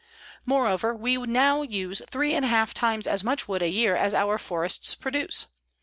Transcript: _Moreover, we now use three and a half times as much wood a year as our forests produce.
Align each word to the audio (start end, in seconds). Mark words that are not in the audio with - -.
_Moreover, 0.47 0.95
we 0.95 1.15
now 1.15 1.61
use 1.61 2.01
three 2.09 2.33
and 2.33 2.43
a 2.43 2.47
half 2.47 2.73
times 2.73 3.05
as 3.05 3.23
much 3.23 3.47
wood 3.47 3.61
a 3.61 3.69
year 3.69 3.95
as 3.95 4.15
our 4.15 4.39
forests 4.39 4.95
produce. 4.95 5.45